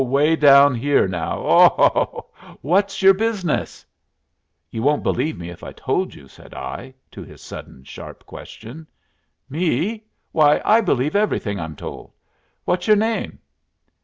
[0.01, 1.41] Away down here now.
[1.45, 1.91] Oh, ho,
[2.43, 2.57] ho!
[2.63, 3.85] What's your business?"
[4.71, 8.87] "You wouldn't believe if I told you," said I, to his sudden sharp question.
[9.47, 10.03] "Me?
[10.31, 12.13] Why, I believe everything I'm told.
[12.65, 13.37] What's your name?"